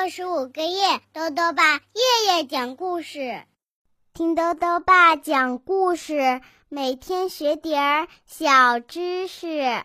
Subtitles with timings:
[0.00, 3.42] 六十五个夜，豆豆爸夜夜讲故事，
[4.14, 9.82] 听豆豆爸讲故事，每天学点儿小知识。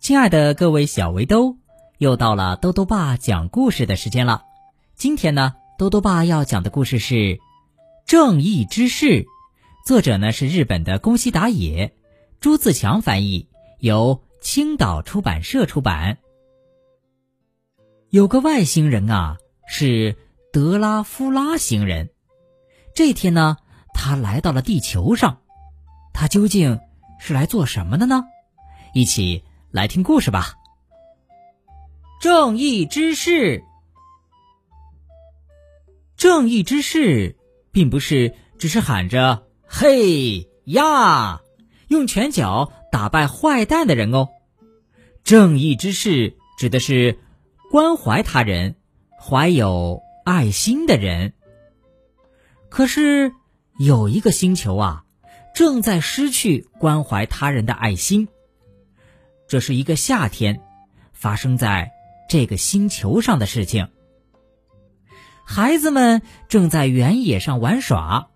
[0.00, 1.56] 亲爱的各位小围兜，
[1.98, 4.44] 又到了豆豆爸讲故事的时间了。
[4.94, 7.14] 今天呢，豆豆爸要讲的故事是
[8.06, 9.06] 《正义之士》，
[9.84, 11.96] 作者呢是日本的宫西达也，
[12.38, 13.48] 朱自强翻译，
[13.80, 16.18] 由青岛出版社出版。
[18.10, 19.36] 有个外星人啊，
[19.66, 20.16] 是
[20.50, 22.08] 德拉夫拉星人。
[22.94, 23.58] 这天呢，
[23.92, 25.42] 他来到了地球上，
[26.14, 26.80] 他究竟
[27.20, 28.24] 是来做什么的呢？
[28.94, 30.54] 一起来听故事吧。
[32.18, 33.62] 正义之士，
[36.16, 37.36] 正义之士，
[37.72, 41.42] 并不是只是喊着“嘿呀”，
[41.88, 44.30] 用拳脚打败坏蛋的人哦。
[45.24, 47.18] 正义之士指的是。
[47.70, 48.76] 关怀他人、
[49.20, 51.34] 怀有爱心的人。
[52.70, 53.32] 可是
[53.78, 55.04] 有一个星球啊，
[55.54, 58.28] 正在失去关怀他人的爱心。
[59.46, 60.62] 这是一个夏天
[61.12, 61.92] 发生在
[62.26, 63.88] 这个星球上的事情。
[65.44, 68.28] 孩子们正在原野上玩耍。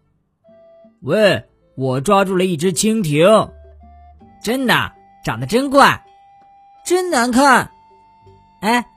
[1.01, 3.51] 喂，我抓住了一只蜻蜓，
[4.43, 4.93] 真的，
[5.25, 6.05] 长得真怪，
[6.85, 7.71] 真难看。
[8.61, 8.89] 哎。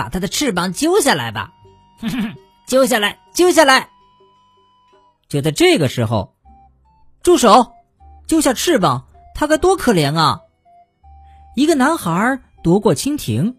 [0.00, 1.52] 把它的翅膀揪下来吧，
[2.00, 2.34] 哼 哼
[2.66, 3.90] 揪下来，揪下来！
[5.28, 6.34] 就在这个时候，
[7.22, 7.72] 住手！
[8.26, 10.40] 揪下翅膀，它该多可怜啊！
[11.54, 13.58] 一个男孩夺过蜻蜓，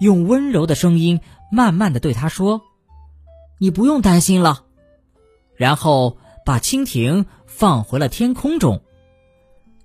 [0.00, 1.20] 用温柔的声音
[1.52, 2.62] 慢慢的对他说
[3.60, 4.64] ：“你不用担心了。”
[5.54, 8.82] 然后把蜻蜓放回了天空中。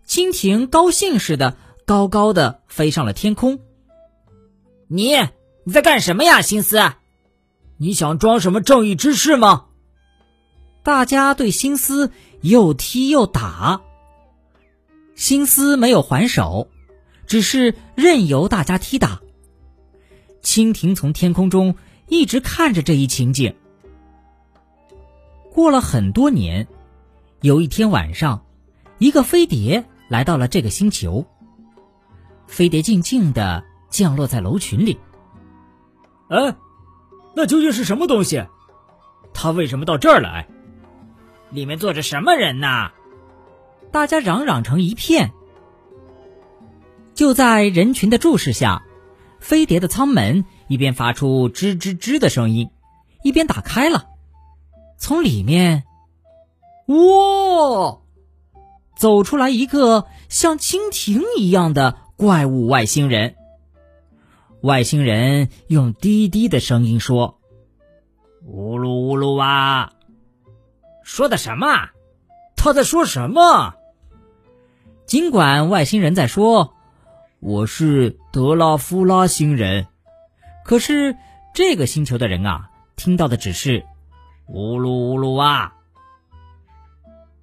[0.08, 3.60] 蜻蜓高兴似的高高的飞上了天空。
[4.88, 5.14] 你。
[5.70, 6.94] 你在干什么呀，心思？
[7.78, 9.68] 你想装什么正义之士吗？
[10.82, 12.12] 大家对心思
[12.42, 13.82] 又踢又打，
[15.14, 16.70] 心思没有还手，
[17.28, 19.22] 只是任由大家踢打。
[20.42, 21.76] 蜻蜓从天空中
[22.08, 23.54] 一直看着这一情景。
[25.54, 26.68] 过了很多年，
[27.42, 28.44] 有一天晚上，
[28.98, 31.28] 一个飞碟来到了这个星球。
[32.48, 34.98] 飞碟静静的降落在楼群里。
[36.30, 36.56] 哎，
[37.36, 38.46] 那究竟是什么东西？
[39.34, 40.48] 他为什么到这儿来？
[41.50, 42.92] 里面坐着什么人呢？
[43.92, 45.32] 大家嚷嚷成一片。
[47.16, 48.84] 就在人群的注视下，
[49.40, 52.70] 飞碟的舱门一边发出吱吱吱的声音，
[53.24, 54.06] 一边打开了。
[54.98, 55.84] 从里面，
[56.86, 57.98] 哇，
[58.96, 63.36] 走出来一个像蜻蜓一样的怪物外星人。
[64.62, 67.40] 外星人用低低的声音说
[68.46, 69.94] ：“呜噜呜噜哇，
[71.04, 71.90] 说的什么？
[72.58, 73.76] 他在说什么？”
[75.08, 76.74] 尽管外星人在说
[77.40, 79.88] ：“我是德拉夫拉星人。”
[80.66, 81.16] 可是
[81.54, 83.86] 这个星球的人啊，听到的只是
[84.46, 85.74] “呜噜呜噜哇”。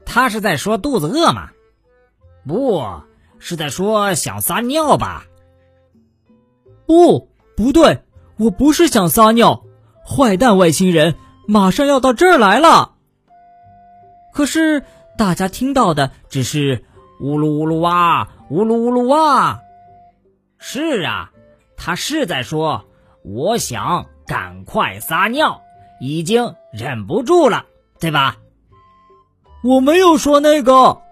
[0.04, 1.50] 他是在说肚子饿吗？
[2.46, 3.02] 不
[3.38, 5.24] 是在说想撒尿吧？
[6.86, 8.02] 不，不对，
[8.36, 9.64] 我不是想撒尿。
[10.08, 11.16] 坏蛋外星人
[11.48, 12.92] 马上要到这儿来了。
[14.32, 14.84] 可是
[15.18, 16.84] 大家听到的只是
[17.20, 19.62] 呜噜呜噜哇，呜噜呜噜哇。
[20.58, 21.32] 是啊，
[21.76, 22.84] 他是在说
[23.24, 25.62] 我想赶快撒尿，
[26.00, 27.64] 已经忍不住了，
[27.98, 28.36] 对吧？
[29.64, 31.02] 我没有说那个。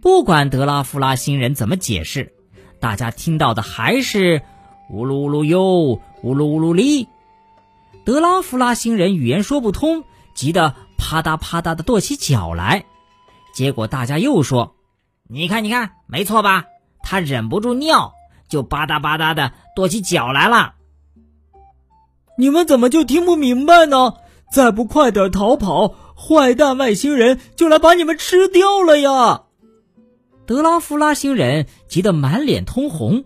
[0.00, 2.34] 不管德拉夫拉星人怎么解释，
[2.80, 4.42] 大家听到的还是。
[4.92, 7.08] 呜噜呜噜哟，呜噜呜噜哩！
[8.04, 10.04] 德拉夫拉星人语言说不通，
[10.34, 12.84] 急得啪嗒啪嗒的跺起脚来。
[13.54, 14.74] 结果大家又说
[15.30, 16.66] ：“你看，你看，没错吧？
[17.02, 18.12] 他忍不住尿，
[18.50, 20.74] 就吧嗒吧嗒的跺起脚来了。”
[22.36, 24.16] 你们怎么就听不明白呢？
[24.52, 29.44] 再不快点逃跑，坏蛋外星人就来把你们吃掉了呀！
[30.44, 33.24] 德拉夫拉星人急得满脸通红，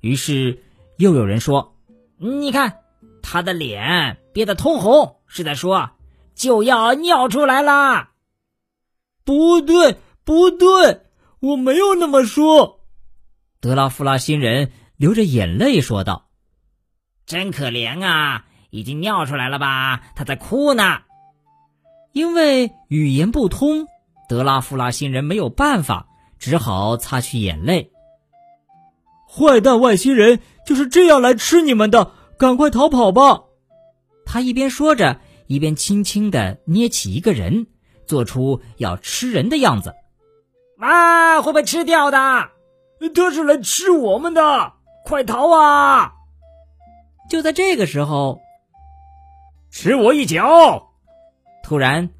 [0.00, 0.64] 于是。
[0.98, 1.76] 又有人说
[2.18, 2.80] ：“你看，
[3.22, 5.90] 他的脸憋得通红，是在说
[6.34, 8.10] 就要尿出来啦。”
[9.24, 11.02] 不对，不对，
[11.40, 12.80] 我没有那么说。
[13.60, 16.28] 德拉夫拉星人流着眼泪说道
[17.26, 20.02] ：“真可怜啊，已经尿出来了吧？
[20.16, 21.02] 他在哭呢。”
[22.12, 23.86] 因为语言不通，
[24.28, 26.08] 德拉夫拉星人没有办法，
[26.40, 27.92] 只好擦去眼泪。
[29.30, 33.44] 坏蛋外星人就是这样来吃你们的，赶快逃跑吧！
[34.26, 37.66] 他一边说着，一边轻轻的捏起一个人，
[38.04, 39.94] 做出要吃人的样子。
[40.78, 42.18] 啊，会被吃掉的！
[43.14, 44.74] 他是来吃我们的！
[45.06, 46.12] 快逃啊！
[47.30, 48.38] 就在这个时候，
[49.70, 50.90] 吃我一脚！
[51.62, 52.10] 突然，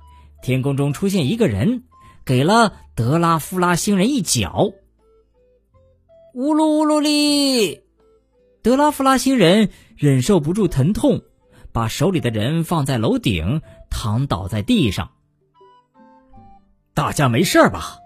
[0.41, 1.83] 天空中出现一个人，
[2.25, 4.73] 给了德拉夫拉星人一脚。
[6.33, 7.83] 呜噜呜噜哩！
[8.69, 11.23] 德拉夫拉星人忍受不住疼痛，
[11.73, 15.13] 把手里的人放在楼顶，躺倒在地上。
[16.93, 17.97] 大家没事吧？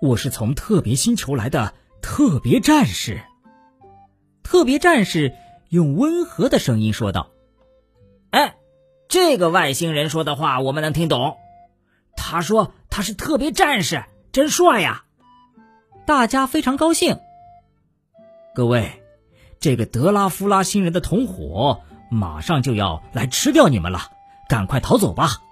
[0.00, 3.20] 我是从特别星球来的特别战士。
[4.44, 5.34] 特别战士
[5.70, 7.32] 用温和的声音说道
[8.30, 8.54] ：“哎，
[9.08, 11.36] 这个外星人说的话我们能听懂。
[12.16, 15.04] 他说他是特别战士，真帅呀！”
[16.06, 17.18] 大家非常高兴。
[18.54, 19.02] 各位，
[19.60, 21.80] 这个德拉夫拉星人的同伙
[22.10, 24.10] 马上就要来吃掉你们了，
[24.48, 25.42] 赶快逃走吧！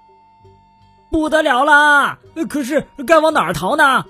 [1.11, 2.19] 不得了啦！
[2.49, 4.05] 可是该往哪儿逃呢？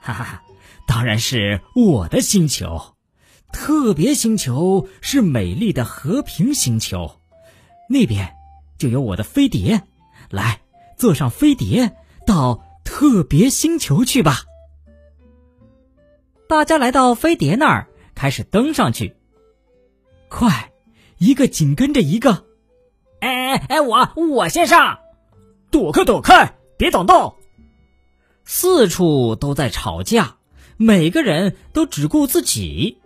[0.00, 0.42] 哈哈哈，
[0.86, 2.94] 当然是我的星球，
[3.52, 7.20] 特别星球是美丽的和平星球，
[7.90, 8.34] 那边
[8.78, 9.82] 就有我的飞碟，
[10.30, 10.60] 来
[10.96, 11.96] 坐上飞碟
[12.26, 14.44] 到特别星球去吧。
[16.48, 19.17] 大家来到飞碟那儿，开始登上去。
[20.28, 20.72] 快，
[21.18, 22.44] 一个紧跟着一个。
[23.20, 24.98] 哎哎哎，我我先上，
[25.70, 27.36] 躲开躲开，别挡道。
[28.44, 30.36] 四处都在吵架，
[30.76, 32.98] 每个人都只顾自己。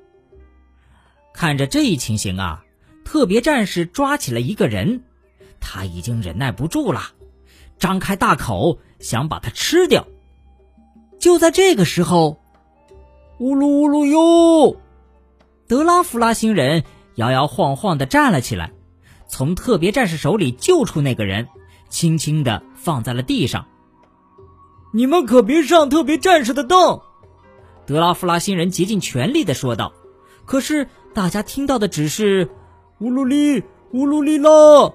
[1.33, 2.65] 看着这一情形啊，
[3.05, 5.03] 特别战士抓起了一个人，
[5.61, 7.01] 他已经忍耐不住了，
[7.79, 10.07] 张开大口想把他吃掉。
[11.19, 12.39] 就在这个时候，
[13.39, 14.77] 呜噜呜噜哟！
[15.67, 16.85] 德拉夫拉星人
[17.17, 18.73] 摇摇晃晃的站了起来，
[19.29, 21.49] 从特别战士手里救出那个人，
[21.89, 23.67] 轻轻的放在了地上。
[24.95, 27.03] 你们可别上特别战士的当！
[27.87, 29.93] 德拉夫拉星人竭尽全力的说道。
[30.45, 32.51] 可是大家听到的只是
[33.01, 33.63] “乌鲁里
[33.93, 34.93] 乌鲁里啦”。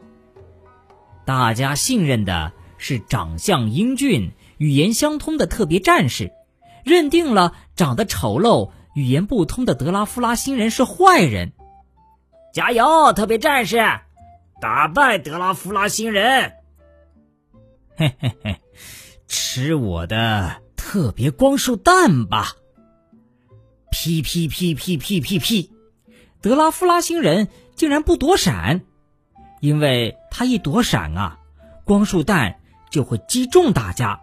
[1.25, 6.31] 大家信任的是长相英俊、语言相通的特别战士，
[6.83, 11.53] 认定了长得丑陋、语言不通的德拉夫拉星人是坏人。
[12.57, 13.77] 加油，特别战士，
[14.59, 16.53] 打败德拉夫拉星人！
[17.95, 18.59] 嘿嘿嘿。
[19.27, 22.47] 吃我的特别光束弹吧！
[23.91, 25.71] 噼噼噼噼噼噼噼，
[26.41, 28.81] 德拉夫拉星人竟然不躲闪，
[29.61, 31.37] 因为他一躲闪啊，
[31.83, 32.59] 光束弹
[32.89, 34.19] 就会击中大家。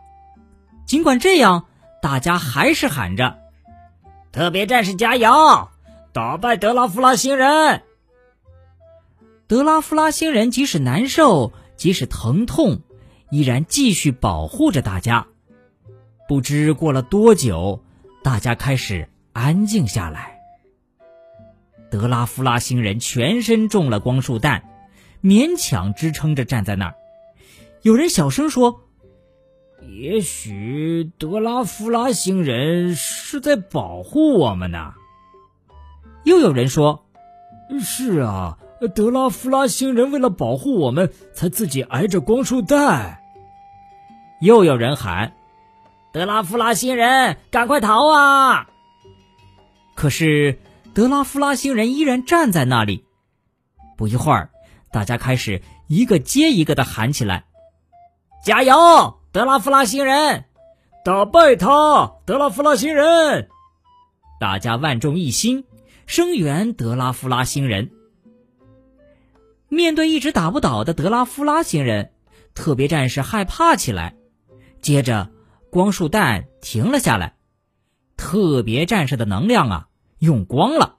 [0.84, 1.66] 尽管这样，
[2.02, 3.38] 大家还是喊着
[4.34, 5.30] ：“特别战士加油，
[6.12, 7.80] 打败德拉夫拉星人！”
[9.46, 12.80] 德拉夫拉星人即使难受，即使疼痛。
[13.30, 15.26] 依然继续保护着大家。
[16.28, 17.82] 不知过了多久，
[18.22, 20.38] 大家开始安静下来。
[21.90, 24.62] 德拉夫拉星人全身中了光束弹，
[25.22, 26.94] 勉强支撑着站在那儿。
[27.82, 28.82] 有人小声说
[29.82, 34.94] ：“也许德拉夫拉星人是在保护我们呢。”
[36.24, 37.04] 又有人说
[37.82, 38.58] ：“是啊，
[38.94, 43.20] 德拉夫拉星人为了保护我们，才自己挨着光束弹。”
[44.40, 45.32] 又有人喊
[46.12, 48.68] ：“德拉夫拉星人，赶快逃啊！”
[49.94, 50.58] 可是
[50.92, 53.04] 德拉夫拉星人依然站在那里。
[53.96, 54.50] 不一会儿，
[54.92, 57.44] 大家开始一个接一个的喊起来
[58.44, 60.44] ：“加油，德拉夫拉星人！
[61.04, 63.48] 打败他，德拉夫拉星人！”
[64.40, 65.64] 大家万众一心，
[66.06, 67.90] 声援德拉夫拉星人。
[69.74, 72.12] 面对一直打不倒的德拉夫拉星人，
[72.54, 74.16] 特别战士害怕起来。
[74.80, 75.30] 接着，
[75.70, 77.36] 光束弹停了下来，
[78.16, 79.88] 特别战士的能量啊
[80.18, 80.96] 用光了。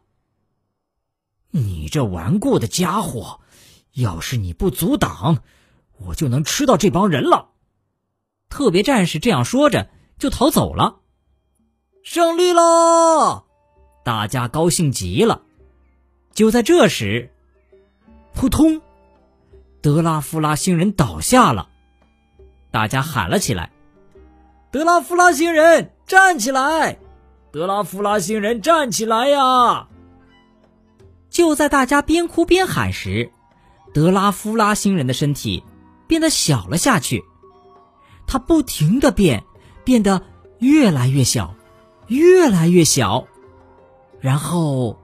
[1.51, 3.39] 你这顽固的家伙，
[3.93, 5.43] 要是你不阻挡，
[5.97, 7.51] 我就能吃到这帮人了。
[8.49, 9.89] 特别战士这样说着
[10.19, 10.99] 就逃走了。
[12.03, 13.45] 胜利喽！
[14.03, 15.43] 大家高兴极了。
[16.33, 17.33] 就在这时，
[18.35, 18.81] 扑通，
[19.81, 21.69] 德拉夫拉星人倒下了。
[22.69, 23.71] 大家喊了起来。
[24.71, 26.99] 德拉夫拉星人站起来！
[27.51, 29.87] 德拉夫拉星人站起来呀！
[31.29, 33.31] 就在大家边哭边喊时，
[33.93, 35.63] 德拉夫拉星人的身体
[36.07, 37.23] 变得小了下去。
[38.27, 39.45] 他不停的变，
[39.85, 40.21] 变得
[40.59, 41.55] 越来越小，
[42.07, 43.25] 越来越小。
[44.19, 44.99] 然后，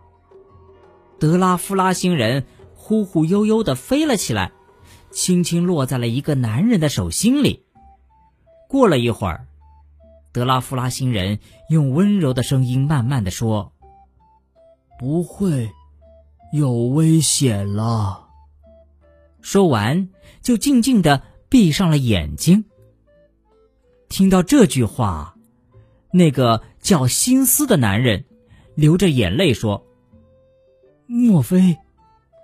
[1.17, 2.45] 德拉夫拉星人
[2.91, 4.51] 忽忽悠悠的飞了起来，
[5.11, 7.63] 轻轻落在了一个男人的手心里。
[8.67, 9.47] 过了一会儿，
[10.33, 13.71] 德拉夫拉星人用温柔的声音慢慢的说
[14.99, 15.71] ：“不会
[16.51, 18.27] 有危险了。”
[19.39, 20.09] 说完，
[20.41, 22.65] 就静静的闭上了眼睛。
[24.09, 25.37] 听到这句话，
[26.11, 28.25] 那个叫心思的男人
[28.75, 29.85] 流着眼泪说
[31.07, 31.77] ：“莫非，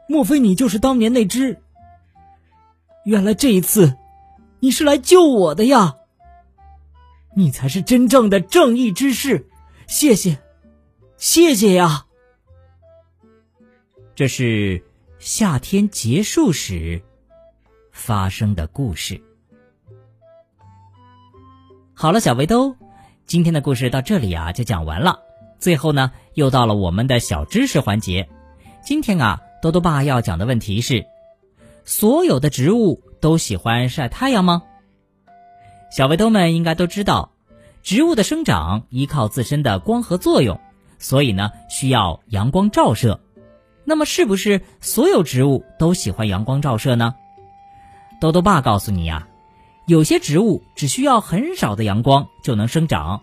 [0.08, 1.62] 莫非你就是当年那只？
[3.06, 3.96] 原来这一次，
[4.60, 5.96] 你是来救我的呀！
[7.36, 9.48] 你才是真正的正义之士，
[9.88, 10.38] 谢谢，
[11.18, 12.06] 谢谢呀！”
[14.16, 14.84] 这是。
[15.20, 17.02] 夏天结束时
[17.92, 19.20] 发生的故事。
[21.96, 22.76] 好了，小围兜，
[23.26, 25.20] 今天的故事到这里啊就讲完了。
[25.58, 28.30] 最后呢，又到了我们的小知识环节。
[28.84, 31.06] 今天啊，多多爸要讲的问题是：
[31.84, 34.64] 所有的植物都喜欢晒太阳吗？
[35.90, 37.32] 小围兜们应该都知道，
[37.82, 40.60] 植物的生长依靠自身的光合作用，
[41.00, 43.20] 所以呢，需要阳光照射。
[43.84, 47.16] 那么，是不是所有植物都喜欢阳光照射呢？
[48.20, 49.28] 豆豆爸告诉你呀，
[49.88, 53.22] 有些植物只需要很少的阳光就能生长，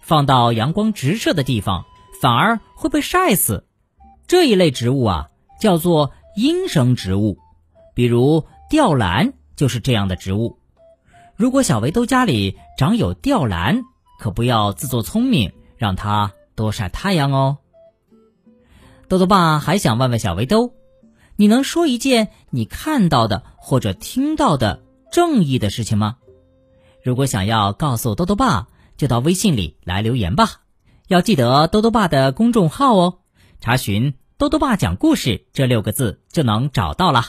[0.00, 1.84] 放到阳光直射的地方
[2.20, 3.66] 反而会被晒死。
[4.28, 5.28] 这一类植物啊，
[5.60, 7.38] 叫做阴生植物，
[7.94, 10.58] 比如吊兰就是这样的植物。
[11.34, 13.82] 如果小围兜家里长有吊兰，
[14.18, 17.58] 可不要自作聪明，让它多晒太阳哦。
[19.08, 20.72] 豆豆爸还想问问小围兜，
[21.36, 24.82] 你能说一件你看到的或者听到的
[25.12, 26.16] 正义的事情吗？
[27.02, 30.62] 如果想要告诉豆豆爸，就到微信里来留言吧。
[31.06, 33.18] 要记得豆豆爸的公众号哦，
[33.60, 37.22] 查询“多多爸讲故事”这六个字就能找到了。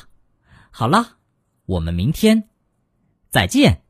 [0.71, 1.17] 好了，
[1.65, 2.49] 我们明天
[3.29, 3.86] 再见。